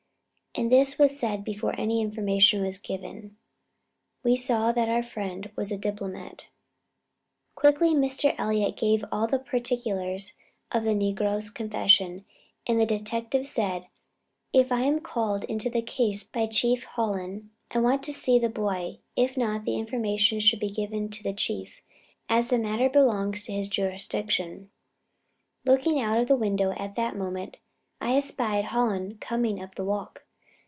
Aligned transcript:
And 0.53 0.69
this 0.69 0.99
was 0.99 1.17
said 1.17 1.45
before 1.45 1.73
any 1.79 2.01
information 2.01 2.61
was 2.61 2.77
given. 2.77 3.37
We 4.21 4.35
saw 4.35 4.73
that 4.73 4.89
our 4.89 5.01
friend 5.01 5.49
was 5.55 5.71
a 5.71 5.77
diplomat. 5.77 6.47
Quickly 7.55 7.93
Mr. 7.95 8.35
Elliott 8.37 8.75
gave 8.75 9.05
all 9.13 9.27
the 9.27 9.39
particulars 9.39 10.33
of 10.69 10.83
the 10.83 10.89
negro's 10.93 11.49
confession, 11.49 12.25
and 12.67 12.77
the 12.77 12.85
detective 12.85 13.47
said: 13.47 13.87
"If 14.51 14.73
I 14.73 14.81
am 14.81 14.99
called 14.99 15.45
into 15.45 15.69
the 15.69 15.81
case 15.81 16.25
by 16.25 16.47
Chief 16.47 16.83
Hallen, 16.83 17.51
I 17.71 17.75
shall 17.75 17.83
want 17.83 18.03
to 18.03 18.11
see 18.11 18.37
the 18.37 18.49
boy; 18.49 18.99
if 19.15 19.37
not, 19.37 19.63
the 19.63 19.77
information 19.79 20.41
should 20.41 20.59
be 20.59 20.69
given 20.69 21.07
to 21.11 21.23
the 21.23 21.31
Chief, 21.33 21.79
as 22.27 22.49
the 22.49 22.59
matter 22.59 22.89
belongs 22.89 23.45
to 23.45 23.53
his 23.53 23.69
jurisdiction." 23.69 24.69
Looking 25.63 26.01
out 26.01 26.19
of 26.19 26.27
the 26.27 26.35
window 26.35 26.71
at 26.75 26.95
that 26.95 27.15
moment, 27.15 27.55
I 28.01 28.17
espied 28.17 28.65
Hallen 28.65 29.17
coming 29.19 29.63
up 29.63 29.75
the 29.75 29.85
walk. 29.85 30.25